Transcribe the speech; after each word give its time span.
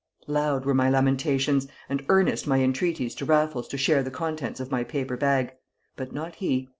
Loud 0.25 0.65
were 0.65 0.73
my 0.73 0.89
lamentations, 0.89 1.67
and 1.87 2.03
earnest 2.09 2.47
my 2.47 2.57
entreaties 2.59 3.13
to 3.13 3.25
Raffles 3.25 3.67
to 3.67 3.77
share 3.77 4.01
the 4.01 4.09
contents 4.09 4.59
of 4.59 4.71
my 4.71 4.83
paper 4.83 5.15
bag; 5.15 5.51
but 5.95 6.11
not 6.11 6.33
he. 6.37 6.69